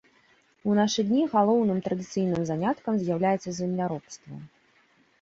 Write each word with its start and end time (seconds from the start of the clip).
У 0.71 0.77
нашы 0.79 1.05
дні 1.09 1.21
галоўным 1.35 1.83
традыцыйным 1.89 2.43
заняткам 2.53 2.93
з'яўляецца 3.05 3.49
земляробства. 3.63 4.33